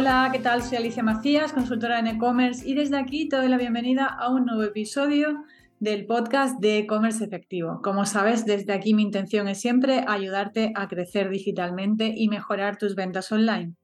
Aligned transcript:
Hola, 0.00 0.30
¿qué 0.32 0.38
tal? 0.38 0.62
Soy 0.62 0.78
Alicia 0.78 1.02
Macías, 1.02 1.52
consultora 1.52 1.98
en 1.98 2.06
e-commerce 2.06 2.66
y 2.66 2.72
desde 2.72 2.96
aquí 2.96 3.28
te 3.28 3.36
doy 3.36 3.48
la 3.48 3.58
bienvenida 3.58 4.06
a 4.06 4.30
un 4.30 4.46
nuevo 4.46 4.62
episodio 4.62 5.44
del 5.78 6.06
podcast 6.06 6.58
de 6.58 6.78
e-commerce 6.78 7.22
efectivo. 7.22 7.82
Como 7.82 8.06
sabes, 8.06 8.46
desde 8.46 8.72
aquí 8.72 8.94
mi 8.94 9.02
intención 9.02 9.46
es 9.46 9.60
siempre 9.60 10.06
ayudarte 10.08 10.72
a 10.74 10.88
crecer 10.88 11.28
digitalmente 11.28 12.14
y 12.16 12.30
mejorar 12.30 12.78
tus 12.78 12.94
ventas 12.94 13.30
online. 13.30 13.74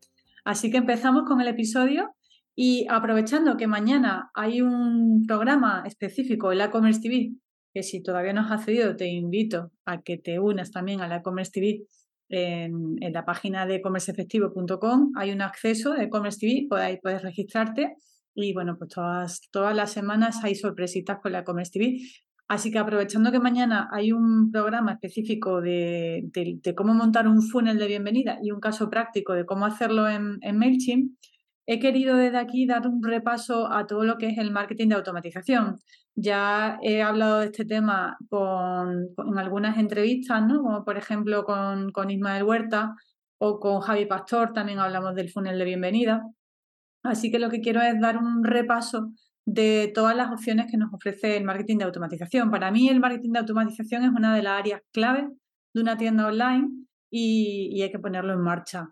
Así 0.42 0.70
que 0.70 0.78
empezamos 0.78 1.24
con 1.24 1.42
el 1.42 1.48
episodio 1.48 2.14
y 2.54 2.86
aprovechando 2.88 3.58
que 3.58 3.66
mañana 3.66 4.30
hay 4.32 4.62
un 4.62 5.26
programa 5.26 5.82
específico 5.84 6.50
en 6.50 6.58
la 6.58 6.64
e-commerce 6.64 7.02
TV, 7.02 7.34
que 7.74 7.82
si 7.82 8.02
todavía 8.02 8.32
no 8.32 8.40
has 8.40 8.52
accedido 8.52 8.96
te 8.96 9.06
invito 9.08 9.70
a 9.84 10.00
que 10.00 10.16
te 10.16 10.40
unas 10.40 10.70
también 10.70 11.02
a 11.02 11.08
la 11.08 11.16
e-commerce 11.16 11.52
TV 11.52 11.84
en, 12.28 12.96
la 13.12 13.24
página 13.24 13.66
de 13.66 13.80
comerceefectivo.com 13.80 15.12
hay 15.16 15.30
un 15.30 15.42
acceso 15.42 15.92
de 15.92 16.08
Commerce 16.08 16.38
TV, 16.38 16.66
ahí 16.80 16.98
puedes 17.02 17.22
registrarte 17.22 17.94
y 18.34 18.52
bueno, 18.52 18.76
pues 18.78 18.90
todas, 18.90 19.40
todas 19.50 19.74
las 19.74 19.92
semanas 19.92 20.44
hay 20.44 20.54
sorpresitas 20.54 21.18
con 21.22 21.32
la 21.32 21.44
Commerce 21.44 21.72
TV. 21.72 21.98
Así 22.48 22.70
que 22.70 22.78
aprovechando 22.78 23.32
que 23.32 23.40
mañana 23.40 23.88
hay 23.90 24.12
un 24.12 24.52
programa 24.52 24.92
específico 24.92 25.60
de, 25.60 26.28
cómo 26.76 26.94
montar 26.94 27.26
un 27.26 27.42
funnel 27.42 27.78
de 27.78 27.88
bienvenida 27.88 28.38
y 28.40 28.52
un 28.52 28.60
caso 28.60 28.88
práctico 28.88 29.32
de 29.32 29.44
cómo 29.44 29.66
hacerlo 29.66 30.08
en 30.08 30.56
MailChimp, 30.56 31.12
he 31.66 31.80
querido 31.80 32.16
desde 32.16 32.38
aquí 32.38 32.66
dar 32.66 32.86
un 32.86 33.02
repaso 33.02 33.70
a 33.72 33.86
todo 33.86 34.04
lo 34.04 34.18
que 34.18 34.28
es 34.28 34.38
el 34.38 34.52
marketing 34.52 34.88
de 34.88 34.94
automatización. 34.94 35.78
Ya 36.14 36.78
he 36.82 37.02
hablado 37.02 37.40
de 37.40 37.46
este 37.46 37.64
tema 37.64 38.16
en 38.30 39.38
algunas 39.38 39.76
entrevistas, 39.78 40.46
¿no? 40.46 40.62
como 40.62 40.84
por 40.84 40.96
ejemplo 40.96 41.44
con, 41.44 42.10
Ismael 42.10 42.44
Huerta 42.44 42.94
o 43.38 43.60
con 43.60 43.80
Javi 43.80 44.06
Pastor, 44.06 44.52
también 44.52 44.78
hablamos 44.78 45.14
del 45.14 45.30
funnel 45.30 45.58
de 45.58 45.64
bienvenida. 45.64 46.22
Así 47.02 47.30
que 47.30 47.38
lo 47.38 47.50
que 47.50 47.60
quiero 47.60 47.82
es 47.82 48.00
dar 48.00 48.16
un 48.16 48.44
repaso 48.44 49.10
de 49.44 49.92
todas 49.94 50.16
las 50.16 50.32
opciones 50.32 50.66
que 50.70 50.76
nos 50.76 50.92
ofrece 50.92 51.36
el 51.36 51.44
marketing 51.44 51.78
de 51.78 51.84
automatización. 51.84 52.50
Para 52.50 52.70
mí 52.70 52.88
el 52.88 53.00
marketing 53.00 53.32
de 53.32 53.38
automatización 53.40 54.04
es 54.04 54.10
una 54.10 54.34
de 54.34 54.42
las 54.42 54.58
áreas 54.58 54.80
clave 54.92 55.28
de 55.74 55.80
una 55.80 55.96
tienda 55.96 56.26
online 56.26 56.68
y, 57.10 57.80
hay 57.82 57.90
que 57.90 57.98
ponerlo 57.98 58.32
en 58.32 58.40
marcha. 58.40 58.88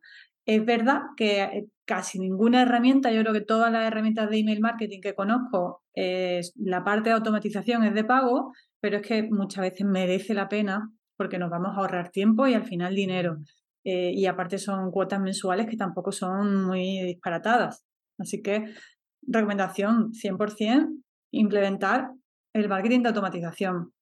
Es 0.46 0.64
verdad 0.64 1.02
que 1.16 1.66
casi 1.84 2.18
ninguna 2.18 2.62
herramienta, 2.62 3.12
yo 3.12 3.20
creo 3.20 3.32
que 3.32 3.40
todas 3.40 3.70
las 3.70 3.86
herramientas 3.86 4.30
de 4.30 4.38
email 4.38 4.60
marketing 4.60 5.00
que 5.00 5.14
conozco, 5.14 5.82
la 5.94 6.84
parte 6.84 7.10
de 7.10 7.14
automatización 7.14 7.84
es 7.84 7.94
de 7.94 8.04
pago, 8.04 8.52
pero 8.80 8.98
es 8.98 9.02
que 9.06 9.22
muchas 9.22 9.62
veces 9.62 9.86
merece 9.86 10.34
la 10.34 10.48
pena 10.48 10.90
porque 11.16 11.38
nos 11.38 11.50
vamos 11.50 11.76
a 11.76 11.80
ahorrar 11.80 12.10
tiempo 12.10 12.46
y 12.46 12.54
al 12.54 12.64
final 12.64 12.94
dinero. 12.94 13.38
Eh, 13.84 14.12
y 14.14 14.26
aparte 14.26 14.58
son 14.58 14.90
cuotas 14.90 15.20
mensuales 15.20 15.66
que 15.66 15.76
tampoco 15.76 16.10
son 16.10 16.64
muy 16.64 17.00
disparatadas. 17.02 17.84
Así 18.18 18.42
que 18.42 18.74
recomendación 19.22 20.12
100%, 20.12 20.88
implementar 21.32 22.10
el 22.54 22.68
marketing 22.68 23.02
de 23.02 23.08
automatización. 23.08 23.92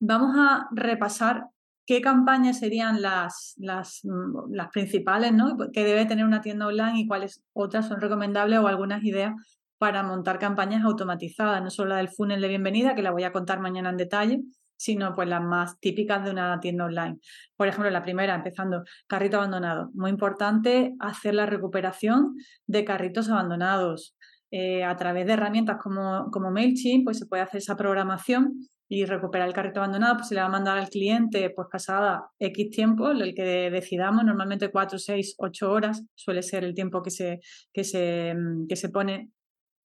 Vamos 0.00 0.36
a 0.36 0.66
repasar 0.72 1.44
¿Qué 1.84 2.00
campañas 2.00 2.58
serían 2.60 3.02
las, 3.02 3.54
las, 3.58 4.00
mm, 4.04 4.52
las 4.52 4.68
principales 4.68 5.32
¿no? 5.32 5.56
que 5.72 5.84
debe 5.84 6.06
tener 6.06 6.24
una 6.24 6.40
tienda 6.40 6.66
online 6.66 7.00
y 7.00 7.06
cuáles 7.06 7.42
otras 7.52 7.88
son 7.88 8.00
recomendables 8.00 8.58
o 8.60 8.68
algunas 8.68 9.02
ideas 9.02 9.34
para 9.78 10.02
montar 10.02 10.38
campañas 10.38 10.84
automatizadas? 10.84 11.62
No 11.62 11.70
solo 11.70 11.90
la 11.90 11.96
del 11.96 12.08
funnel 12.08 12.40
de 12.40 12.48
bienvenida, 12.48 12.94
que 12.94 13.02
la 13.02 13.10
voy 13.10 13.24
a 13.24 13.32
contar 13.32 13.60
mañana 13.60 13.90
en 13.90 13.96
detalle, 13.96 14.42
sino 14.82 15.14
pues 15.14 15.28
las 15.28 15.42
más 15.42 15.78
típicas 15.78 16.24
de 16.24 16.32
una 16.32 16.58
tienda 16.58 16.84
online. 16.84 17.18
Por 17.56 17.68
ejemplo, 17.68 17.88
la 17.90 18.02
primera, 18.02 18.34
empezando, 18.34 18.82
carrito 19.06 19.36
abandonado. 19.36 19.90
Muy 19.94 20.10
importante 20.10 20.94
hacer 20.98 21.34
la 21.34 21.46
recuperación 21.46 22.36
de 22.66 22.84
carritos 22.84 23.28
abandonados. 23.30 24.16
Eh, 24.50 24.84
a 24.84 24.96
través 24.96 25.26
de 25.26 25.32
herramientas 25.32 25.78
como, 25.80 26.30
como 26.30 26.50
MailChimp, 26.50 27.04
pues 27.04 27.18
se 27.18 27.26
puede 27.26 27.42
hacer 27.42 27.58
esa 27.58 27.76
programación 27.76 28.68
y 28.94 29.06
recuperar 29.06 29.48
el 29.48 29.54
carrito 29.54 29.80
abandonado, 29.80 30.16
pues 30.16 30.28
se 30.28 30.34
le 30.34 30.42
va 30.42 30.48
a 30.48 30.50
mandar 30.50 30.76
al 30.76 30.90
cliente 30.90 31.48
pues 31.48 31.66
pasada 31.72 32.26
X 32.38 32.68
tiempo, 32.68 33.10
el 33.10 33.34
que 33.34 33.70
decidamos, 33.70 34.22
normalmente 34.22 34.70
4, 34.70 34.98
6, 34.98 35.36
8 35.38 35.72
horas 35.72 36.04
suele 36.14 36.42
ser 36.42 36.62
el 36.62 36.74
tiempo 36.74 37.02
que 37.02 37.10
se, 37.10 37.40
que 37.72 37.84
se, 37.84 38.34
mm, 38.34 38.66
que 38.66 38.76
se 38.76 38.90
pone 38.90 39.30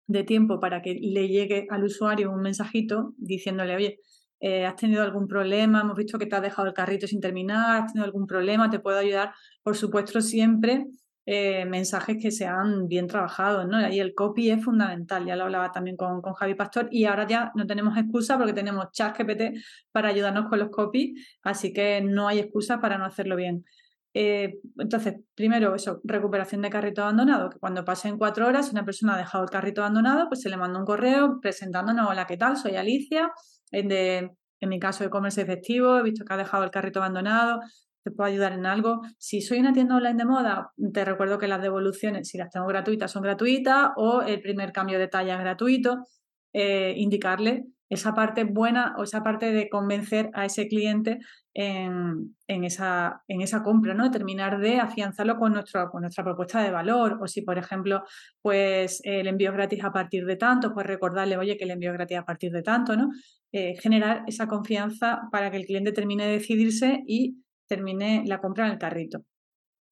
de 0.05 0.23
tiempo 0.23 0.59
para 0.59 0.83
que 0.83 0.93
le 1.01 1.27
llegue 1.29 1.65
al 1.71 1.83
usuario 1.83 2.29
un 2.29 2.41
mensajito 2.41 3.15
diciéndole, 3.17 3.75
oye, 3.75 3.97
eh, 4.39 4.67
has 4.67 4.75
tenido 4.75 5.01
algún 5.01 5.27
problema, 5.27 5.81
hemos 5.81 5.97
visto 5.97 6.19
que 6.19 6.27
te 6.27 6.35
has 6.35 6.43
dejado 6.43 6.67
el 6.67 6.75
carrito 6.75 7.07
sin 7.07 7.21
terminar, 7.21 7.81
has 7.81 7.93
tenido 7.93 8.05
algún 8.05 8.27
problema, 8.27 8.69
te 8.69 8.77
puedo 8.77 8.99
ayudar. 8.99 9.33
Por 9.63 9.75
supuesto, 9.75 10.21
siempre 10.21 10.85
eh, 11.25 11.65
mensajes 11.65 12.17
que 12.21 12.31
sean 12.31 12.87
bien 12.87 13.07
trabajados, 13.07 13.67
¿no? 13.67 13.87
Y 13.89 13.99
el 13.99 14.15
copy 14.15 14.49
es 14.49 14.63
fundamental, 14.63 15.25
ya 15.25 15.35
lo 15.35 15.43
hablaba 15.43 15.71
también 15.71 15.95
con, 15.97 16.21
con 16.21 16.33
Javi 16.33 16.55
Pastor, 16.55 16.87
y 16.91 17.05
ahora 17.05 17.27
ya 17.27 17.51
no 17.55 17.67
tenemos 17.67 17.97
excusa 17.97 18.37
porque 18.37 18.53
tenemos 18.53 18.91
ChatGPT 18.91 19.57
para 19.91 20.09
ayudarnos 20.09 20.49
con 20.49 20.59
los 20.59 20.69
copy, 20.69 21.15
así 21.43 21.73
que 21.73 22.01
no 22.01 22.27
hay 22.27 22.39
excusa 22.39 22.79
para 22.81 22.97
no 22.97 23.05
hacerlo 23.05 23.35
bien. 23.35 23.65
Eh, 24.13 24.59
entonces, 24.77 25.15
primero, 25.35 25.73
eso, 25.73 26.01
recuperación 26.03 26.61
de 26.61 26.69
carrito 26.69 27.01
abandonado, 27.03 27.49
que 27.49 27.59
cuando 27.59 27.85
pasen 27.85 28.17
cuatro 28.17 28.47
horas, 28.47 28.71
una 28.71 28.83
persona 28.83 29.15
ha 29.15 29.17
dejado 29.17 29.43
el 29.43 29.49
carrito 29.49 29.81
abandonado, 29.81 30.27
pues 30.27 30.41
se 30.41 30.49
le 30.49 30.57
manda 30.57 30.79
un 30.79 30.85
correo 30.85 31.39
presentándonos, 31.39 32.09
hola, 32.09 32.27
¿qué 32.27 32.35
tal? 32.35 32.57
Soy 32.57 32.75
Alicia, 32.75 33.31
de, 33.71 34.31
en 34.59 34.69
mi 34.69 34.79
caso 34.79 35.03
de 35.03 35.09
comercio 35.09 35.43
efectivo, 35.43 35.97
he 35.97 36.03
visto 36.03 36.25
que 36.25 36.33
ha 36.33 36.37
dejado 36.37 36.63
el 36.63 36.71
carrito 36.71 36.99
abandonado, 36.99 37.61
te 38.03 38.11
puedo 38.11 38.29
ayudar 38.29 38.53
en 38.53 38.65
algo. 38.65 39.01
Si 39.17 39.41
soy 39.41 39.59
una 39.59 39.73
tienda 39.73 39.95
online 39.95 40.15
de 40.15 40.25
moda, 40.25 40.71
te 40.93 41.05
recuerdo 41.05 41.37
que 41.37 41.47
las 41.47 41.61
devoluciones, 41.61 42.27
si 42.27 42.37
las 42.37 42.49
tengo 42.49 42.67
gratuitas, 42.67 43.11
son 43.11 43.23
gratuitas 43.23 43.91
o 43.95 44.21
el 44.21 44.41
primer 44.41 44.71
cambio 44.71 44.99
de 44.99 45.07
talla 45.07 45.35
es 45.35 45.39
gratuito. 45.39 46.05
Eh, 46.53 46.95
indicarle 46.97 47.65
esa 47.91 48.13
parte 48.13 48.45
buena 48.45 48.95
o 48.97 49.03
esa 49.03 49.21
parte 49.21 49.51
de 49.51 49.69
convencer 49.69 50.29
a 50.33 50.45
ese 50.45 50.67
cliente 50.67 51.19
en, 51.53 52.33
esa, 52.47 53.21
en 53.27 53.41
esa 53.41 53.63
compra, 53.63 53.93
¿no? 53.93 54.09
Terminar 54.11 54.59
de 54.59 54.79
afianzarlo 54.79 55.37
con, 55.37 55.51
nuestro, 55.51 55.89
con 55.91 56.01
nuestra 56.01 56.23
propuesta 56.23 56.61
de 56.63 56.71
valor. 56.71 57.19
O 57.21 57.27
si, 57.27 57.41
por 57.41 57.57
ejemplo, 57.57 58.03
pues 58.41 59.01
el 59.03 59.27
envío 59.27 59.49
es 59.49 59.55
gratis 59.55 59.83
a 59.83 59.91
partir 59.91 60.25
de 60.25 60.37
tanto, 60.37 60.73
pues 60.73 60.85
recordarle, 60.85 61.37
oye, 61.37 61.57
que 61.57 61.65
el 61.65 61.71
envío 61.71 61.91
es 61.91 61.97
gratis 61.97 62.17
a 62.17 62.25
partir 62.25 62.53
de 62.53 62.63
tanto, 62.63 62.95
¿no? 62.95 63.09
Eh, 63.51 63.75
generar 63.81 64.23
esa 64.25 64.47
confianza 64.47 65.23
para 65.29 65.51
que 65.51 65.57
el 65.57 65.65
cliente 65.65 65.91
termine 65.91 66.25
de 66.25 66.31
decidirse 66.31 67.03
y 67.05 67.43
terminé 67.71 68.23
la 68.25 68.41
compra 68.41 68.65
en 68.65 68.73
el 68.73 68.77
carrito. 68.77 69.23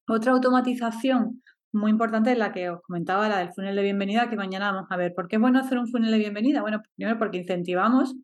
Otra 0.06 0.34
automatización 0.34 1.42
muy 1.72 1.92
importante 1.92 2.34
es 2.34 2.38
la 2.38 2.52
que 2.52 2.70
os 2.70 2.82
comentaba, 2.82 3.30
la 3.30 3.38
del 3.38 3.54
funnel 3.54 3.74
de 3.74 3.84
bienvenida, 3.84 4.30
que 4.30 4.36
mañana 4.36 4.74
vamos 4.74 4.88
a 4.90 4.98
ver. 4.98 5.14
¿Por 5.16 5.30
qué 5.30 5.38
es 5.38 5.42
bueno 5.42 5.60
hacer 5.60 5.78
un 5.78 5.88
funnel 5.88 6.12
de 6.12 6.18
bienvenida? 6.18 6.60
Bueno, 6.62 6.82
primero 6.98 7.18
porque 7.18 7.38
incentivamos, 7.38 8.16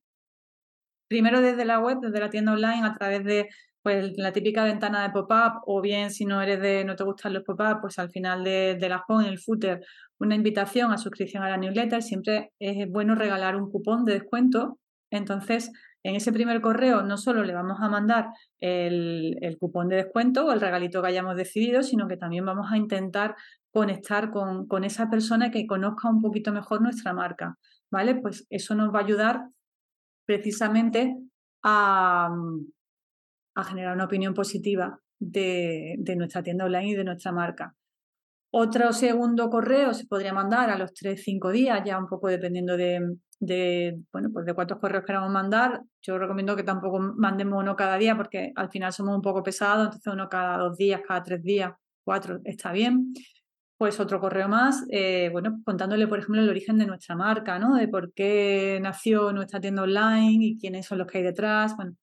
primero 1.07 1.39
desde 1.39 1.63
la 1.63 1.79
web, 1.79 1.99
desde 2.01 2.19
la 2.19 2.29
tienda 2.29 2.51
online, 2.51 2.85
a 2.85 2.93
través 2.95 3.23
de 3.23 3.47
pues, 3.81 4.17
la 4.17 4.33
típica 4.33 4.65
ventana 4.65 5.03
de 5.03 5.11
pop-up, 5.11 5.61
o 5.65 5.79
bien 5.79 6.11
si 6.11 6.25
no 6.25 6.41
eres 6.41 6.59
de, 6.59 6.83
no 6.83 6.97
te 6.97 7.05
gustan 7.05 7.31
los 7.33 7.43
pop-up, 7.43 7.79
pues 7.79 7.97
al 7.97 8.09
final 8.09 8.43
de, 8.43 8.75
de 8.77 8.89
la 8.89 9.05
home, 9.07 9.23
en 9.23 9.31
el 9.31 9.39
footer, 9.39 9.85
una 10.19 10.35
invitación 10.35 10.91
a 10.91 10.97
suscripción 10.97 11.43
a 11.43 11.49
la 11.49 11.57
newsletter. 11.57 12.01
Siempre 12.01 12.51
es 12.59 12.89
bueno 12.91 13.15
regalar 13.15 13.55
un 13.55 13.71
cupón 13.71 14.03
de 14.03 14.15
descuento. 14.15 14.79
Entonces, 15.11 15.71
en 16.05 16.15
ese 16.15 16.31
primer 16.31 16.61
correo 16.61 17.01
no 17.01 17.17
solo 17.17 17.43
le 17.43 17.55
vamos 17.55 17.79
a 17.81 17.89
mandar 17.89 18.27
el, 18.59 19.57
cupón 19.59 19.89
de 19.89 19.95
descuento 19.95 20.45
o 20.45 20.51
el 20.51 20.61
regalito 20.61 21.01
que 21.01 21.07
hayamos 21.07 21.35
decidido, 21.35 21.81
sino 21.81 22.07
que 22.07 22.15
también 22.15 22.45
vamos 22.45 22.71
a 22.71 22.77
intentar 22.77 23.35
conectar 23.71 24.29
con, 24.29 24.83
esa 24.83 25.09
persona 25.09 25.49
que 25.49 25.65
conozca 25.65 26.07
un 26.07 26.21
poquito 26.21 26.53
mejor 26.53 26.81
nuestra 26.81 27.11
marca. 27.11 27.57
¿Vale? 27.89 28.13
Pues 28.15 28.45
eso 28.51 28.75
nos 28.75 28.93
va 28.93 28.99
a 28.99 29.03
ayudar 29.03 29.47
precisamente 30.27 31.17
a, 31.63 32.29
generar 33.67 33.95
una 33.95 34.05
opinión 34.05 34.35
positiva 34.35 34.99
de, 35.17 35.95
de, 35.97 36.15
nuestra 36.15 36.43
tienda 36.43 36.65
online 36.65 36.89
y 36.89 36.95
de 36.95 37.03
nuestra 37.03 37.31
marca. 37.31 37.73
Otro 38.57 38.93
segundo 38.93 39.49
correo 39.49 39.93
se 39.93 40.07
podría 40.07 40.31
mandar 40.31 40.69
a 40.69 40.77
los 40.77 40.93
3-5 40.93 41.51
días, 41.51 41.81
ya 41.83 41.99
un 41.99 42.07
poco 42.07 42.29
dependiendo 42.29 42.77
de, 42.77 43.97
bueno, 44.13 44.29
pues 44.31 44.45
de 44.45 44.53
cuántos 44.53 44.79
correos 44.79 45.03
queramos 45.05 45.29
mandar. 45.29 45.81
Yo 46.01 46.17
recomiendo 46.17 46.55
que 46.55 46.63
tampoco 46.63 47.01
mandemos 47.17 47.61
uno 47.61 47.75
cada 47.75 47.97
día 47.97 48.15
porque 48.15 48.53
al 48.55 48.69
final 48.69 48.93
somos 48.93 49.13
un 49.13 49.21
poco 49.21 49.43
pesados, 49.43 49.87
entonces 49.87 50.13
uno 50.13 50.29
cada 50.29 50.57
dos 50.57 50.77
días, 50.77 51.01
cada 51.05 51.21
tres 51.21 51.43
días, 51.43 51.73
cuatro, 52.05 52.39
está 52.45 52.71
bien. 52.71 53.13
Pues 53.77 53.99
otro 53.99 54.21
correo 54.21 54.47
más, 54.47 54.85
eh, 54.89 55.27
bueno, 55.33 55.59
contándole, 55.65 56.07
por 56.07 56.19
ejemplo, 56.19 56.41
el 56.41 56.49
origen 56.49 56.77
de 56.77 56.85
nuestra 56.85 57.17
marca, 57.17 57.59
¿no? 57.59 57.75
De 57.75 57.89
por 57.89 58.13
qué 58.13 58.79
nació 58.81 59.33
nuestra 59.33 59.59
tienda 59.59 59.83
online 59.83 60.37
y 60.39 60.57
quiénes 60.57 60.85
son 60.85 60.99
los 60.99 61.07
que 61.07 61.17
hay 61.17 61.25
detrás. 61.25 61.75
Bueno, 61.75 61.97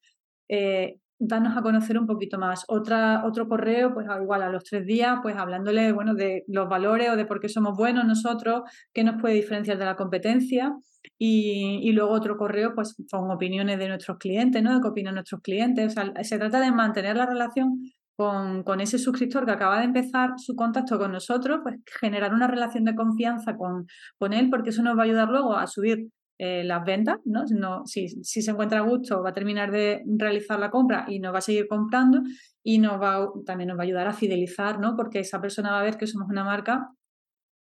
eh, 0.50 0.98
darnos 1.24 1.56
a 1.56 1.62
conocer 1.62 1.98
un 1.98 2.06
poquito 2.06 2.38
más. 2.38 2.64
Otra, 2.68 3.24
otro 3.24 3.48
correo, 3.48 3.94
pues 3.94 4.06
igual 4.20 4.42
a 4.42 4.48
los 4.48 4.64
tres 4.64 4.84
días, 4.84 5.18
pues 5.22 5.36
hablándole, 5.36 5.92
bueno, 5.92 6.14
de 6.14 6.44
los 6.48 6.68
valores 6.68 7.10
o 7.10 7.16
de 7.16 7.24
por 7.26 7.40
qué 7.40 7.48
somos 7.48 7.76
buenos 7.76 8.04
nosotros, 8.04 8.62
qué 8.92 9.04
nos 9.04 9.20
puede 9.20 9.34
diferenciar 9.34 9.78
de 9.78 9.84
la 9.84 9.96
competencia. 9.96 10.74
Y, 11.18 11.90
luego 11.92 12.12
otro 12.12 12.36
correo, 12.36 12.74
pues 12.74 12.96
con 13.10 13.30
opiniones 13.30 13.78
de 13.78 13.88
nuestros 13.88 14.18
clientes, 14.18 14.62
¿no? 14.62 14.74
De 14.74 14.80
qué 14.80 14.88
opinan 14.88 15.14
nuestros 15.14 15.40
clientes. 15.40 15.86
O 15.86 15.90
sea, 15.90 16.24
se 16.24 16.38
trata 16.38 16.60
de 16.60 16.72
mantener 16.72 17.16
la 17.16 17.26
relación 17.26 17.80
con, 18.16 18.62
con, 18.64 18.80
ese 18.80 18.98
suscriptor 18.98 19.46
que 19.46 19.52
acaba 19.52 19.78
de 19.78 19.84
empezar 19.84 20.32
su 20.36 20.54
contacto 20.56 20.98
con 20.98 21.12
nosotros, 21.12 21.60
pues 21.62 21.76
generar 22.00 22.34
una 22.34 22.46
relación 22.48 22.84
de 22.84 22.94
confianza 22.94 23.56
con, 23.56 23.86
con 24.18 24.32
él, 24.32 24.50
porque 24.50 24.70
eso 24.70 24.82
nos 24.82 24.96
va 24.96 25.02
a 25.02 25.04
ayudar 25.04 25.28
luego 25.28 25.56
a 25.56 25.66
subir 25.66 26.08
eh, 26.44 26.64
las 26.64 26.84
ventas, 26.84 27.20
¿no? 27.24 27.46
Si, 27.86 28.08
si, 28.08 28.42
se 28.42 28.50
encuentra 28.50 28.80
a 28.80 28.82
gusto, 28.82 29.22
va 29.22 29.30
a 29.30 29.32
terminar 29.32 29.70
de 29.70 30.02
realizar 30.18 30.58
la 30.58 30.72
compra 30.72 31.04
y 31.06 31.20
nos 31.20 31.32
va 31.32 31.38
a 31.38 31.40
seguir 31.40 31.68
comprando 31.68 32.20
y 32.64 32.80
nos 32.80 33.00
va, 33.00 33.28
también 33.46 33.68
nos 33.68 33.78
va 33.78 33.82
a 33.82 33.84
ayudar 33.84 34.08
a 34.08 34.12
fidelizar, 34.12 34.80
¿no? 34.80 34.96
Porque 34.96 35.20
esa 35.20 35.40
persona 35.40 35.70
va 35.70 35.78
a 35.78 35.84
ver 35.84 35.96
que 35.96 36.08
somos 36.08 36.28
una 36.28 36.42
marca, 36.42 36.88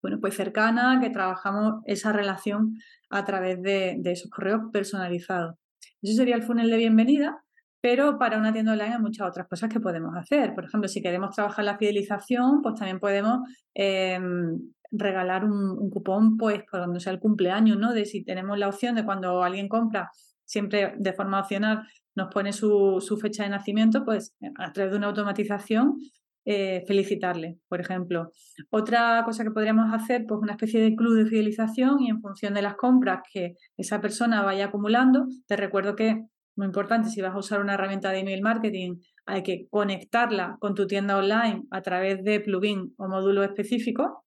bueno, 0.01 0.21
pues 0.23 0.35
cercana, 0.35 1.01
que 1.03 1.11
trabajamos 1.11 1.83
esa 1.85 2.15
relación 2.15 2.79
a 3.11 3.27
través 3.27 3.61
de, 3.61 3.97
de 3.99 4.13
esos 4.13 4.31
correos 4.31 4.63
personalizados. 4.73 5.57
Eso 6.01 6.15
sería 6.15 6.37
el 6.37 6.43
funnel 6.43 6.71
de 6.71 6.79
bienvenida, 6.79 7.45
pero 7.83 8.19
para 8.19 8.39
una 8.39 8.55
tienda 8.55 8.73
online 8.73 8.95
hay 8.95 9.03
muchas 9.03 9.29
otras 9.29 9.49
cosas 9.49 9.69
que 9.69 9.81
podemos 9.81 10.17
hacer. 10.17 10.55
Por 10.55 10.65
ejemplo, 10.65 10.89
si 10.89 11.03
queremos 11.03 11.35
trabajar 11.35 11.67
la 11.67 11.77
fidelización, 11.77 12.63
pues 12.63 12.77
también 12.77 13.01
podemos 13.01 13.41
em, 13.75 14.59
regalar 14.93 15.45
un, 15.45 15.91
cupón, 15.91 16.37
pues, 16.37 16.63
por 16.71 16.81
donde 16.81 17.01
sea 17.01 17.13
el 17.13 17.19
cumpleaños, 17.19 17.79
¿no? 17.79 17.93
De 17.93 18.05
si 18.05 18.25
tenemos 18.25 18.59
la 18.59 18.69
opción 18.69 18.95
de 18.95 19.05
cuando 19.05 19.43
alguien 19.43 19.69
compra, 19.69 20.11
siempre 20.45 20.95
de 20.99 21.13
forma 21.13 21.41
opcional, 21.41 21.83
nos 22.15 22.33
pone 22.33 22.53
su, 22.53 23.19
fecha 23.21 23.45
de 23.45 23.51
nacimiento, 23.51 24.05
pues 24.05 24.37
a 24.59 24.73
través 24.73 24.93
de 24.93 24.99
una 24.99 25.09
automatización, 25.09 25.97
eh, 26.45 26.85
felicitarle, 26.87 27.59
por 27.69 27.81
ejemplo. 27.81 28.31
Otra 28.71 29.23
cosa 29.25 29.45
que 29.45 29.51
podríamos 29.51 29.93
hacer, 29.95 30.25
pues 30.27 30.41
una 30.43 30.53
especie 30.53 30.81
de 30.81 30.95
club 30.95 31.15
de 31.17 31.27
fidelización 31.27 32.01
y 32.01 32.11
en 32.11 32.21
función 32.21 32.55
de 32.55 32.63
las 32.63 32.75
compras 32.75 33.21
que 33.33 33.55
esa 33.77 34.01
persona 34.01 34.43
vaya 34.43 34.67
acumulando, 34.67 35.27
te 35.47 35.57
recuerdo 35.57 35.95
que 35.95 36.27
muy 36.55 36.67
importante, 36.67 37.09
si 37.09 37.23
vas 37.23 37.35
a 37.35 37.39
usar 37.39 37.61
una 37.61 37.75
herramienta 37.75 38.11
de 38.11 38.19
email 38.19 38.43
marketing, 38.43 38.97
hay 39.25 39.43
que 39.43 39.69
conectarla 39.71 40.57
con 40.61 40.75
tu 40.75 40.87
tienda 40.87 41.17
online 41.17 41.63
a 41.71 41.81
través 41.81 42.23
de 42.25 42.41
plugin 42.41 42.93
o 42.99 43.09
módulo 43.09 43.43
específico 43.43 44.25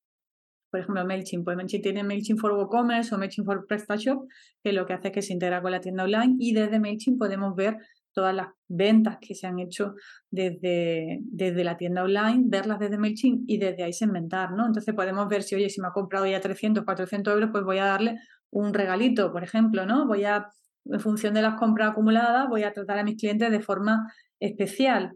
por 0.75 0.81
ejemplo, 0.81 1.05
MailChimp. 1.05 1.45
Pues 1.45 1.55
MailChimp 1.55 1.83
tiene 1.83 2.03
MailChimp 2.03 2.37
for 2.37 2.51
WooCommerce 2.51 3.15
o 3.15 3.17
MailChimp 3.17 3.45
for 3.45 3.65
PrestaShop, 3.65 4.27
que 4.61 4.73
lo 4.73 4.85
que 4.85 4.91
hace 4.91 5.07
es 5.07 5.13
que 5.13 5.21
se 5.21 5.31
integra 5.31 5.61
con 5.61 5.71
la 5.71 5.79
tienda 5.79 6.03
online 6.03 6.35
y 6.37 6.53
desde 6.53 6.81
MailChimp 6.81 7.17
podemos 7.17 7.55
ver 7.55 7.77
todas 8.11 8.35
las 8.35 8.47
ventas 8.67 9.17
que 9.21 9.35
se 9.35 9.47
han 9.47 9.59
hecho 9.59 9.93
desde, 10.29 11.19
desde 11.21 11.63
la 11.63 11.77
tienda 11.77 12.03
online, 12.03 12.43
verlas 12.47 12.79
desde 12.79 12.97
MailChimp 12.97 13.43
y 13.47 13.57
desde 13.57 13.83
ahí 13.83 13.93
segmentar, 13.93 14.51
¿no? 14.51 14.65
Entonces 14.65 14.93
podemos 14.93 15.29
ver 15.29 15.43
si, 15.43 15.55
oye, 15.55 15.69
si 15.69 15.79
me 15.79 15.87
ha 15.87 15.91
comprado 15.91 16.25
ya 16.25 16.41
300, 16.41 16.83
400 16.83 17.33
euros, 17.33 17.49
pues 17.53 17.63
voy 17.63 17.77
a 17.77 17.85
darle 17.85 18.19
un 18.49 18.73
regalito, 18.73 19.31
por 19.31 19.45
ejemplo, 19.45 19.85
¿no? 19.85 20.05
Voy 20.07 20.25
a, 20.25 20.49
en 20.83 20.99
función 20.99 21.33
de 21.33 21.41
las 21.41 21.55
compras 21.55 21.91
acumuladas, 21.91 22.49
voy 22.49 22.63
a 22.63 22.73
tratar 22.73 22.99
a 22.99 23.03
mis 23.05 23.15
clientes 23.15 23.49
de 23.49 23.61
forma 23.61 24.11
especial. 24.41 25.13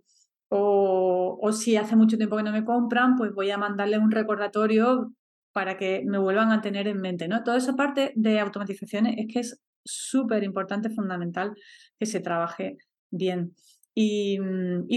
O, 0.48 1.38
o, 1.42 1.52
si 1.52 1.76
hace 1.76 1.98
mucho 1.98 2.16
tiempo 2.16 2.38
que 2.38 2.44
no 2.44 2.52
me 2.54 2.64
compran, 2.64 3.18
pues 3.18 3.34
voy 3.34 3.52
a 3.52 3.58
mandarle 3.58 4.00
un 4.00 4.10
recordatorio 4.10 5.12
para 5.52 5.78
que 5.78 6.04
me 6.06 6.18
vuelvan 6.18 6.52
a 6.52 6.62
tener 6.62 6.88
en 6.88 7.02
mente, 7.02 7.28
¿no? 7.28 7.44
Toda 7.44 7.58
esa 7.58 7.76
parte 7.76 8.14
de 8.16 8.40
automatizaciones 8.40 9.16
es 9.18 9.28
que 9.34 9.40
es 9.40 9.62
súper 9.84 10.44
importante, 10.44 10.90
fundamental 10.90 11.54
que 12.00 12.06
se 12.06 12.20
trabaje 12.20 12.78
bien. 13.12 13.54
Y, 14.02 14.38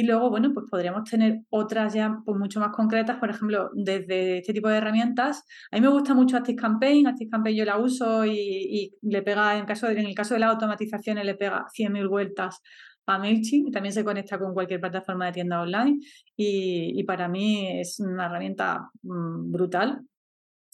luego, 0.04 0.31
bueno, 0.31 0.52
pues 0.54 0.66
podríamos 0.70 1.10
tener 1.10 1.40
otras 1.50 1.93
ya 1.93 2.20
pues, 2.25 2.38
mucho 2.38 2.60
más 2.60 2.70
concretas, 2.70 3.19
por 3.19 3.31
ejemplo, 3.31 3.70
desde 3.75 4.38
este 4.38 4.52
tipo 4.52 4.69
de 4.69 4.76
herramientas. 4.76 5.44
A 5.72 5.76
mí 5.76 5.82
me 5.82 5.88
gusta 5.88 6.14
mucho 6.14 6.37
ActiveCampaign, 6.37 7.08
ActiveCampaign 7.08 7.56
yo 7.56 7.64
la 7.64 7.78
uso 7.78 8.25
y, 8.25 8.94
le 9.02 9.22
pega, 9.22 9.58
en, 9.58 9.66
caso 9.66 9.88
de, 9.88 9.98
en 9.98 10.06
el 10.06 10.14
caso 10.14 10.34
de 10.34 10.40
las 10.40 10.50
automatizaciones, 10.50 11.25
le 11.25 11.34
pega 11.34 11.66
100.000 11.76 12.08
vueltas 12.08 12.60
a 13.06 13.19
MailChimp 13.19 13.69
y 13.69 13.70
también 13.72 13.93
se 13.93 14.05
conecta 14.05 14.38
con 14.38 14.55
cualquier 14.55 14.81
plataforma 14.81 15.26
de 15.26 15.32
tienda 15.32 15.60
online 15.60 15.98
y, 16.37 17.02
para 17.05 17.26
mí 17.26 17.81
es 17.81 17.98
una 17.98 18.26
herramienta 18.26 18.88
mm, 19.02 19.50
brutal 19.50 20.00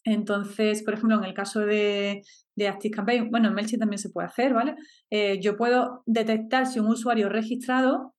entonces, 0.04 0.82
por 0.82 0.94
ejemplo, 0.94 1.18
en 1.18 1.24
el 1.24 1.34
caso 1.34 1.60
de, 1.60 2.22
de 2.56 2.68
ActiveCampaign, 2.68 3.30
bueno, 3.30 3.48
en 3.48 3.54
MailChimp 3.54 3.80
también 3.80 3.98
se 3.98 4.10
puede 4.10 4.28
hacer, 4.28 4.54
¿vale? 4.54 4.74
Eh, 5.10 5.40
yo 5.40 5.56
puedo 5.56 6.02
detectar 6.06 6.66
si 6.66 6.80
un 6.80 6.86
usuario 6.88 7.28
registrado 7.28 8.14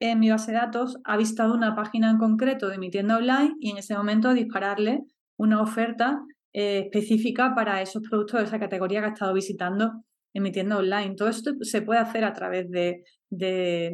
en 0.00 0.20
mi 0.20 0.30
base 0.30 0.52
de 0.52 0.58
datos 0.58 0.98
ha 1.04 1.16
visitado 1.16 1.54
una 1.54 1.74
página 1.74 2.10
en 2.10 2.18
concreto 2.18 2.68
de 2.68 2.78
mi 2.78 2.90
tienda 2.90 3.16
online 3.16 3.54
y 3.60 3.70
en 3.70 3.78
ese 3.78 3.96
momento 3.96 4.32
dispararle 4.32 5.00
una 5.36 5.60
oferta 5.60 6.20
eh, 6.52 6.80
específica 6.84 7.54
para 7.54 7.82
esos 7.82 8.02
productos 8.08 8.40
de 8.40 8.46
esa 8.46 8.58
categoría 8.58 9.00
que 9.00 9.06
ha 9.06 9.12
estado 9.12 9.34
visitando 9.34 10.04
en 10.34 10.42
mi 10.42 10.52
tienda 10.52 10.78
online. 10.78 11.14
Todo 11.16 11.28
esto 11.28 11.52
se 11.60 11.82
puede 11.82 12.00
hacer 12.00 12.24
a 12.24 12.32
través 12.32 12.70
de, 12.70 13.04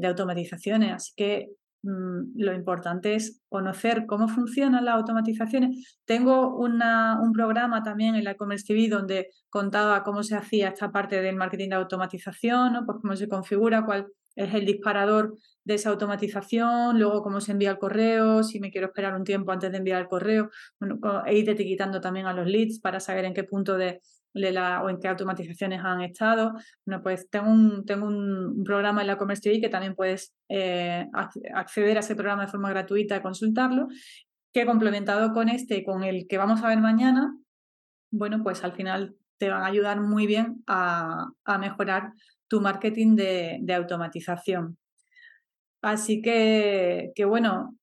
automatizaciones, 0.04 0.92
así 0.92 1.12
que 1.16 1.48
lo 1.84 2.54
importante 2.54 3.14
es 3.14 3.42
conocer 3.48 4.06
cómo 4.06 4.28
funcionan 4.28 4.84
las 4.84 4.94
automatizaciones. 4.94 5.98
Tengo 6.04 6.56
una, 6.56 7.20
un 7.20 7.32
programa 7.32 7.82
también 7.82 8.14
en 8.14 8.25
la 8.25 8.32
e-commerce 8.32 8.64
TV 8.66 8.88
donde 8.88 9.28
contaba 9.50 10.02
cómo 10.02 10.22
se 10.22 10.34
hacía 10.34 10.69
esta 10.69 10.90
parte 10.90 11.20
del 11.20 11.36
marketing 11.36 11.69
de 11.69 11.75
automatización, 11.76 12.72
¿no? 12.72 12.86
pues 12.86 12.98
cómo 13.02 13.16
se 13.16 13.28
configura, 13.28 13.84
cuál 13.84 14.06
es 14.34 14.54
el 14.54 14.64
disparador 14.64 15.36
de 15.64 15.75
esa 15.75 15.90
automatización, 15.90 16.98
luego 16.98 17.22
cómo 17.22 17.40
se 17.40 17.52
envía 17.52 17.70
el 17.70 17.78
correo, 17.78 18.42
si 18.42 18.60
me 18.60 18.70
quiero 18.70 18.88
esperar 18.88 19.14
un 19.14 19.25
tiempo 19.25 19.52
antes 19.52 19.70
de 19.70 19.78
enviar 19.78 20.00
el 20.00 20.08
correo, 20.08 20.50
bueno, 20.81 20.98
e 21.26 21.36
ir 21.36 21.48
etiquetando 21.48 22.00
también 22.00 22.26
a 22.26 22.32
los 22.32 22.46
leads 22.46 22.81
para 22.81 22.98
saber 22.98 23.26
en 23.26 23.34
qué 23.34 23.44
punto 23.44 23.76
de, 23.76 24.00
o 24.34 24.90
en 24.90 24.98
qué 25.00 25.08
automatizaciones 25.08 25.81
han 25.82 26.02
estado. 26.02 26.54
Bueno, 26.84 27.02
pues 27.02 27.28
tengo 27.31 27.50
un, 27.50 27.84
tengo 27.84 28.06
un, 28.06 28.62
programa 28.64 29.02
en 29.02 29.06
la 29.06 29.19
Commerce 29.19 29.42
TV 29.42 29.60
que 29.60 29.69
también 29.69 29.94
puedes 29.94 30.34
eh, 30.48 31.06
acceder 31.54 31.96
a 31.96 32.00
ese 32.00 32.16
programa 32.16 32.44
de 32.44 32.50
forma 32.50 32.70
gratuita 32.70 33.16
y 33.16 33.22
consultarlo, 33.22 33.88
que 34.52 34.66
complementado 34.66 35.32
con 35.32 35.48
este, 35.48 35.84
con 35.84 36.04
el 36.04 36.26
que 36.28 36.38
vamos 36.38 36.62
a 36.62 36.69
ver 36.69 36.81
mañana, 36.81 37.36
bueno, 38.10 38.42
pues 38.42 38.62
al 38.64 38.72
final 38.72 39.16
te 39.38 39.48
van 39.48 39.62
a 39.62 39.66
ayudar 39.66 40.00
muy 40.00 40.26
bien 40.26 40.62
a, 40.66 41.32
mejorar 41.58 42.12
tu 42.48 42.60
marketing 42.60 43.16
de, 43.16 43.58
de 43.60 43.75
automatización. 43.75 44.78
Así 45.82 46.22
que, 46.22 47.12
que 47.14 47.25
bueno, 47.25 47.76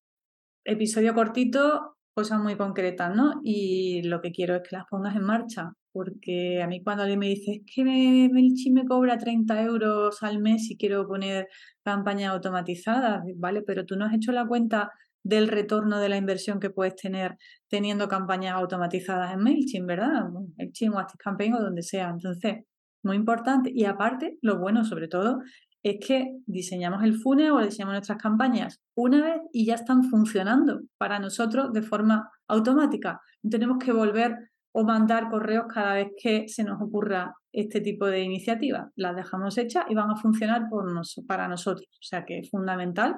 episodio 0.63 1.13
cortito, 1.13 1.97
cosas 2.13 2.39
muy 2.39 2.55
concretas, 2.57 3.15
¿no? 3.15 3.41
Y 3.43 4.03
lo 4.03 4.21
que 4.21 4.31
quiero 4.31 4.55
es 4.55 4.61
que 4.61 4.75
las 4.75 4.85
pongas 4.89 5.15
en 5.15 5.23
marcha 5.23 5.73
porque 5.91 6.61
a 6.61 6.67
mí 6.67 6.81
cuando 6.83 7.03
alguien 7.03 7.19
me 7.19 7.27
dice, 7.27 7.51
es 7.65 7.73
que 7.73 7.83
MailChimp 7.83 8.75
me 8.75 8.85
cobra 8.85 9.17
30 9.17 9.61
euros 9.63 10.23
al 10.23 10.39
mes 10.39 10.69
y 10.69 10.77
quiero 10.77 11.07
poner 11.07 11.47
campañas 11.83 12.31
automatizadas, 12.33 13.23
¿vale? 13.35 13.61
Pero 13.61 13.85
tú 13.85 13.95
no 13.95 14.05
has 14.05 14.13
hecho 14.13 14.31
la 14.31 14.45
cuenta 14.45 14.91
del 15.23 15.47
retorno 15.47 15.99
de 15.99 16.09
la 16.09 16.17
inversión 16.17 16.59
que 16.59 16.69
puedes 16.69 16.95
tener 16.95 17.37
teniendo 17.67 18.07
campañas 18.07 18.55
automatizadas 18.55 19.33
en 19.33 19.41
MailChimp, 19.41 19.87
¿verdad? 19.87 20.29
MailChimp 20.57 20.95
o 20.95 20.99
ActiveCampaign 20.99 21.53
o 21.55 21.61
donde 21.61 21.83
sea. 21.83 22.09
Entonces, 22.09 22.63
muy 23.03 23.17
importante. 23.17 23.71
Y 23.73 23.85
aparte, 23.85 24.37
lo 24.41 24.59
bueno 24.59 24.85
sobre 24.85 25.07
todo 25.07 25.39
es 25.83 26.05
que 26.05 26.37
diseñamos 26.45 27.03
el 27.03 27.15
funnel 27.15 27.51
o 27.51 27.61
diseñamos 27.61 27.93
nuestras 27.93 28.21
campañas 28.21 28.79
una 28.95 29.21
vez 29.21 29.41
y 29.51 29.65
ya 29.65 29.75
están 29.75 30.03
funcionando 30.03 30.81
para 30.97 31.19
nosotros 31.19 31.73
de 31.73 31.81
forma 31.81 32.29
automática. 32.47 33.19
No 33.43 33.49
tenemos 33.49 33.77
que 33.79 33.91
volver 33.91 34.51
o 34.73 34.83
mandar 34.83 35.29
correos 35.29 35.65
cada 35.73 35.95
vez 35.95 36.09
que 36.21 36.47
se 36.47 36.63
nos 36.63 36.81
ocurra 36.81 37.33
este 37.51 37.81
tipo 37.81 38.05
de 38.05 38.21
iniciativa. 38.21 38.89
Las 38.95 39.15
dejamos 39.15 39.57
hechas 39.57 39.85
y 39.89 39.95
van 39.95 40.09
a 40.09 40.15
funcionar 40.15 40.69
por 40.69 40.85
para 41.27 41.47
nosotros. 41.47 41.87
O 41.91 42.03
sea 42.03 42.25
que 42.25 42.39
es 42.39 42.49
fundamental 42.49 43.15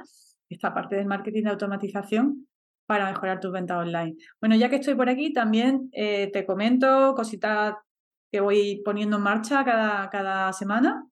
esta 0.49 0.73
parte 0.73 0.95
del 0.95 1.05
marketing 1.05 1.43
de 1.43 1.49
automatización 1.49 2.47
para 2.85 3.11
mejorar 3.11 3.39
tus 3.39 3.51
ventas 3.51 3.77
online. 3.77 4.15
Bueno, 4.41 4.55
ya 4.55 4.69
que 4.69 4.77
estoy 4.77 4.95
por 4.95 5.09
aquí, 5.09 5.31
también 5.33 5.89
eh, 5.93 6.29
te 6.31 6.45
comento 6.45 7.13
cositas 7.15 7.75
que 8.31 8.39
voy 8.39 8.81
poniendo 8.83 9.17
en 9.17 9.23
marcha 9.23 9.63
cada, 9.63 10.09
cada 10.09 10.51
semana. 10.53 11.05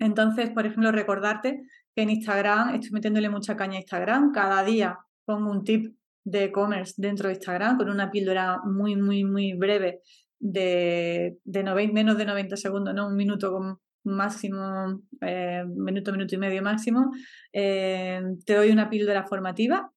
Entonces, 0.00 0.50
por 0.50 0.66
ejemplo, 0.66 0.90
recordarte 0.90 1.62
que 1.94 2.02
en 2.02 2.10
Instagram 2.10 2.74
estoy 2.74 2.90
metiéndole 2.90 3.28
mucha 3.28 3.56
caña 3.56 3.76
a 3.76 3.80
Instagram. 3.80 4.32
Cada 4.32 4.64
día 4.64 4.98
pongo 5.24 5.50
un 5.50 5.62
tip 5.62 5.94
de 6.24 6.44
e-commerce 6.44 6.94
dentro 6.96 7.28
de 7.28 7.34
Instagram 7.34 7.76
con 7.76 7.88
una 7.90 8.10
píldora 8.10 8.60
muy, 8.64 8.96
muy, 8.96 9.24
muy 9.24 9.52
breve 9.54 10.00
de, 10.38 11.38
menos 11.92 12.16
de 12.16 12.24
90 12.24 12.56
segundos, 12.56 12.94
¿no? 12.94 13.08
Un 13.08 13.16
minuto 13.16 13.78
máximo, 14.04 15.02
eh, 15.20 15.64
minuto, 15.66 16.12
minuto 16.12 16.34
y 16.34 16.38
medio 16.38 16.62
máximo. 16.62 17.10
Eh, 17.52 18.22
te 18.46 18.54
doy 18.54 18.70
una 18.70 18.88
píldora 18.88 19.26
formativa 19.26 19.92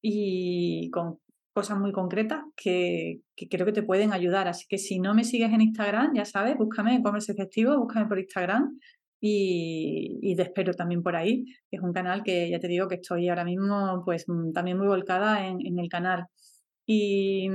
y 0.00 0.88
con 0.90 1.18
cosas 1.52 1.76
muy 1.76 1.90
concretas 1.90 2.42
que, 2.54 3.22
que, 3.34 3.48
creo 3.48 3.66
que 3.66 3.72
te 3.72 3.82
pueden 3.82 4.12
ayudar. 4.12 4.46
Así 4.46 4.66
que 4.68 4.78
si 4.78 5.00
no 5.00 5.14
me 5.14 5.24
sigues 5.24 5.52
en 5.52 5.60
Instagram, 5.60 6.14
ya 6.14 6.24
sabes, 6.24 6.56
búscame 6.56 6.94
en 6.94 7.00
e-commerce 7.00 7.32
efectivo, 7.32 7.76
búscame 7.76 8.06
por 8.06 8.20
Instagram 8.20 8.78
y, 9.20 10.34
te 10.36 10.42
espero 10.42 10.72
también 10.74 11.02
por 11.02 11.16
ahí, 11.16 11.44
que 11.70 11.76
es 11.76 11.82
un 11.82 11.92
canal 11.92 12.22
que 12.22 12.48
ya 12.50 12.60
te 12.60 12.68
digo 12.68 12.88
que 12.88 12.96
estoy 12.96 13.28
ahora 13.28 13.44
mismo 13.44 14.02
pues 14.04 14.24
mm, 14.28 14.52
también 14.52 14.78
muy 14.78 14.86
volcada 14.86 15.46
en, 15.46 15.78
el 15.78 15.88
canal. 15.88 16.26
Y, 16.86 17.48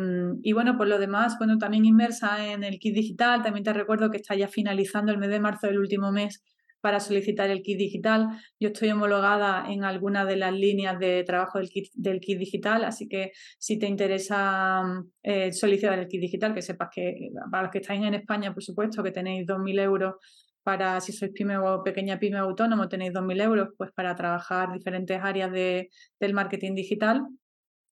y, 0.43 0.53
bueno, 0.53 0.77
por 0.77 0.88
lo 0.88 1.00
demás, 1.00 1.38
bueno, 1.39 1.58
también 1.58 1.86
inmersa 1.86 2.53
en 2.53 2.63
el 2.63 2.77
kit 2.79 2.93
digital, 2.96 3.41
también 3.41 3.63
te 3.63 3.74
recuerdo 3.74 4.12
que 4.12 4.17
está 4.17 4.36
ya 4.36 4.48
finalizando 4.48 5.12
el 5.12 5.17
mes 5.17 5.29
de 5.29 5.39
marzo 5.39 5.67
del 5.67 5.79
último 5.79 6.12
mes 6.12 6.43
para 6.84 7.00
solicitar 7.00 7.50
el 7.50 7.62
kit 7.62 7.77
digital. 7.77 8.27
Yo 8.60 8.67
estoy 8.67 8.91
homologada 8.91 9.72
en 9.72 9.86
algunas 9.86 10.27
de 10.27 10.36
las 10.36 10.51
líneas 10.51 11.00
de 11.00 11.24
trabajo 11.24 11.58
del 11.58 11.70
kit, 11.70 12.38
digital, 12.38 12.84
así 12.84 13.08
que 13.08 13.32
si 13.58 13.79
te 13.79 13.88
interesa 13.88 14.84
eh, 15.24 15.53
solicitar 15.53 15.98
el 15.98 16.10
kit 16.10 16.20
digital, 16.20 16.53
que 16.53 16.62
sepas 16.62 16.89
que 16.93 17.29
para 17.50 17.63
los 17.63 17.72
que 17.72 17.77
estáis 17.77 18.03
en 18.03 18.15
España, 18.15 18.53
por 18.53 18.63
supuesto, 18.63 19.01
que 19.01 19.12
tenéis 19.12 19.48
2.000 19.48 19.79
euros 19.79 20.15
para, 20.63 21.00
si 21.01 21.12
sois 21.13 21.32
pyme 21.32 21.58
o 21.58 21.84
pequeña 21.84 22.20
pyme 22.20 22.38
autónomo, 22.38 22.88
tenéis 22.88 23.13
2.000 23.13 23.41
euros, 23.41 23.70
pues 23.77 23.91
para 23.91 24.15
trabajar 24.15 24.72
diferentes 24.74 25.20
áreas 25.22 25.51
de, 25.51 25.89
del 26.20 26.34
marketing 26.34 26.74
digital 26.75 27.27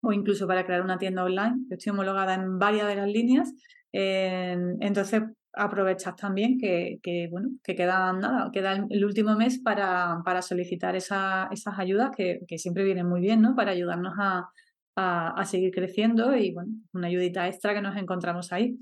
o 0.02 0.14
incluso 0.14 0.48
para 0.48 0.66
crear 0.66 0.82
una 0.82 0.98
tienda 0.98 1.24
online. 1.24 1.56
Yo 1.70 1.76
estoy 1.76 1.92
homologada 1.92 2.34
en 2.36 2.58
varias 2.60 2.88
de 2.88 2.96
las 2.96 3.08
líneas. 3.08 3.54
entonces, 3.92 5.22
aprovechad 5.54 6.16
también 6.16 6.58
que, 6.58 7.28
bueno, 7.30 7.50
que 7.64 7.76
queda 7.76 8.14
nada, 8.14 8.50
queda 8.54 8.86
el 8.90 9.06
último 9.06 9.36
mes 9.36 9.60
para, 9.60 10.22
para 10.26 10.42
solicitar 10.42 10.96
esa, 10.96 11.50
esas 11.52 11.78
ayudas 11.78 12.12
que, 12.16 12.40
que, 12.48 12.58
siempre 12.58 12.84
vienen 12.84 13.08
muy 13.08 13.22
bien, 13.22 13.42
¿no? 13.42 13.56
Para 13.56 13.72
ayudarnos 13.72 14.14
a, 14.18 14.50
a, 14.96 15.46
seguir 15.46 15.72
creciendo 15.72 16.36
y 16.36 16.54
bueno, 16.54 16.72
una 16.94 17.08
ayudita 17.08 17.48
extra 17.48 17.74
que 17.74 17.82
nos 17.82 17.98
encontramos 17.98 18.52
ahí. 18.52 18.78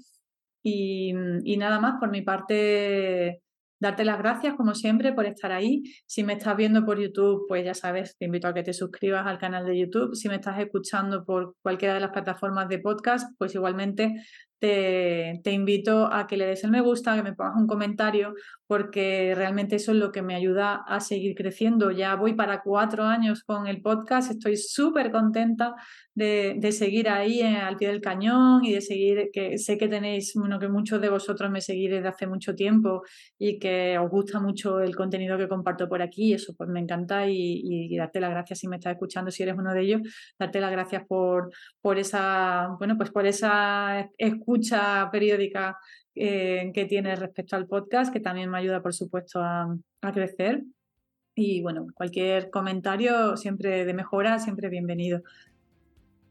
Y, 0.63 1.13
y 1.43 1.57
nada 1.57 1.79
más, 1.79 1.99
por 1.99 2.11
mi 2.11 2.21
parte, 2.21 3.41
darte 3.79 4.05
las 4.05 4.17
gracias, 4.17 4.55
como 4.55 4.75
siempre, 4.75 5.13
por 5.13 5.25
estar 5.25 5.51
ahí. 5.51 5.83
Si 6.05 6.23
me 6.23 6.33
estás 6.33 6.55
viendo 6.55 6.85
por 6.85 6.99
YouTube, 6.99 7.45
pues 7.47 7.63
ya 7.65 7.73
sabes, 7.73 8.17
te 8.17 8.25
invito 8.25 8.47
a 8.47 8.53
que 8.53 8.63
te 8.63 8.73
suscribas 8.73 9.25
al 9.25 9.39
canal 9.39 9.65
de 9.65 9.79
YouTube. 9.79 10.15
Si 10.15 10.27
me 10.29 10.35
estás 10.35 10.59
escuchando 10.59 11.25
por 11.25 11.55
cualquiera 11.61 11.93
de 11.93 11.99
las 12.01 12.11
plataformas 12.11 12.67
de 12.69 12.79
podcast, 12.79 13.33
pues 13.37 13.55
igualmente 13.55 14.13
te, 14.59 15.51
invito 15.51 16.11
a 16.11 16.27
que 16.27 16.37
le 16.37 16.45
des 16.45 16.63
el 16.63 16.71
me 16.71 16.81
gusta, 16.81 17.15
que 17.15 17.23
me 17.23 17.33
pongas 17.33 17.55
un 17.55 17.67
comentario, 17.67 18.35
porque 18.67 19.33
realmente 19.35 19.77
eso 19.77 19.93
es 19.93 19.97
lo 19.97 20.11
que 20.11 20.21
me 20.21 20.35
ayuda 20.35 20.83
a 20.87 20.99
seguir 20.99 21.35
creciendo. 21.35 21.91
Ya 21.91 22.15
voy 22.15 22.33
para 22.33 22.61
cuatro 22.61 23.03
años 23.05 23.43
con 23.43 23.67
el 23.67 23.81
podcast, 23.81 24.31
estoy 24.31 24.57
súper 24.57 25.11
contenta 25.11 25.75
de, 26.13 26.55
de, 26.57 26.71
seguir 26.73 27.09
ahí 27.09 27.41
eh, 27.41 27.55
al 27.57 27.77
pie 27.77 27.87
del 27.87 28.01
cañón 28.01 28.65
y 28.65 28.73
de 28.73 28.81
seguir, 28.81 29.29
que 29.31 29.57
sé 29.57 29.77
que 29.77 29.87
tenéis, 29.87 30.33
bueno, 30.35 30.59
que 30.59 30.67
muchos 30.67 30.99
de 31.01 31.09
vosotros 31.09 31.49
me 31.49 31.61
seguís 31.61 31.89
desde 31.89 32.09
hace 32.09 32.27
mucho 32.27 32.55
tiempo 32.55 33.03
y 33.37 33.57
que 33.57 33.97
os 33.97 34.09
gusta 34.09 34.39
mucho 34.39 34.81
el 34.81 34.95
contenido 34.95 35.37
que 35.37 35.47
comparto 35.47 35.87
por 35.87 36.01
aquí, 36.01 36.33
eso 36.33 36.53
pues 36.57 36.69
me 36.69 36.81
encanta 36.81 37.25
y, 37.27 37.95
darte 37.97 38.19
las 38.19 38.31
gracias 38.31 38.59
si 38.59 38.67
me 38.67 38.75
estás 38.75 38.93
escuchando, 38.93 39.31
si 39.31 39.43
eres 39.43 39.55
uno 39.57 39.73
de 39.73 39.81
ellos, 39.81 40.01
darte 40.37 40.59
las 40.59 40.71
gracias 40.71 41.05
por, 41.07 41.49
por 41.81 41.97
esa, 41.97 42.75
bueno, 42.77 42.97
pues 42.97 43.11
por 43.11 43.25
esa 43.25 44.09
escucha 44.49 45.09
periódica 45.11 45.77
eh, 46.15 46.71
que 46.73 46.85
tienes 46.85 47.19
respecto 47.19 47.55
al 47.55 47.67
podcast, 47.67 48.11
que 48.11 48.19
también 48.19 48.49
me 48.49 48.57
ayuda, 48.57 48.81
por 48.81 48.93
supuesto, 48.93 49.41
a, 49.41 49.77
crecer. 50.11 50.63
Y 51.35 51.61
bueno, 51.61 51.87
cualquier 51.93 52.49
comentario 52.49 53.37
siempre 53.37 53.85
de 53.85 53.93
mejora, 53.93 54.39
siempre 54.39 54.69
bienvenido. 54.69 55.21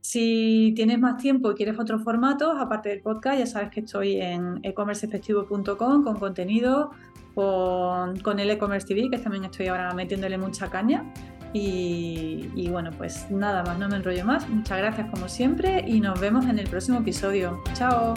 Si 0.00 0.72
tienes 0.74 0.98
más 0.98 1.16
tiempo 1.16 1.52
y 1.52 1.54
quieres 1.54 1.78
otros 1.78 2.02
formatos, 2.02 2.56
aparte 2.58 2.88
del 2.88 3.02
podcast, 3.02 3.38
ya 3.38 3.46
sabes 3.46 3.70
que 3.70 3.80
estoy 3.80 4.20
en 4.20 4.58
ecommerceefectivo.com 4.62 6.02
con 6.02 6.18
contenido, 6.18 6.90
con, 7.34 8.18
con 8.20 8.40
el 8.40 8.50
e-commerce 8.50 8.86
TV, 8.86 9.10
que 9.10 9.18
también 9.18 9.44
estoy 9.44 9.68
ahora 9.68 9.94
metiéndole 9.94 10.38
mucha 10.38 10.68
caña. 10.68 11.04
Y, 11.52 12.68
bueno, 12.70 12.90
pues 12.96 13.30
nada 13.30 13.62
más, 13.62 13.78
no 13.78 13.88
me 13.88 13.96
enrollo 13.96 14.24
más. 14.24 14.48
Muchas 14.48 14.78
gracias 14.78 15.08
como 15.10 15.28
siempre 15.28 15.84
y 15.86 16.00
nos 16.00 16.20
vemos 16.20 16.46
en 16.46 16.58
el 16.58 16.68
próximo 16.68 16.98
episodio. 16.98 17.62
Chao. 17.74 18.14